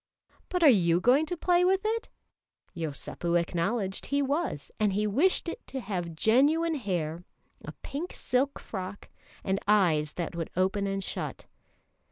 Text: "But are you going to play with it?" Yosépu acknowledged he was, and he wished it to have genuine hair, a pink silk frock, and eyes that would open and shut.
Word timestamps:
"But 0.49 0.63
are 0.63 0.67
you 0.67 0.99
going 0.99 1.27
to 1.27 1.37
play 1.37 1.63
with 1.63 1.81
it?" 1.85 2.09
Yosépu 2.75 3.39
acknowledged 3.39 4.07
he 4.07 4.19
was, 4.23 4.71
and 4.79 4.93
he 4.93 5.05
wished 5.05 5.47
it 5.47 5.67
to 5.67 5.79
have 5.79 6.15
genuine 6.15 6.73
hair, 6.73 7.23
a 7.63 7.71
pink 7.83 8.11
silk 8.11 8.57
frock, 8.57 9.09
and 9.43 9.59
eyes 9.67 10.13
that 10.13 10.35
would 10.35 10.49
open 10.57 10.87
and 10.87 11.03
shut. 11.03 11.45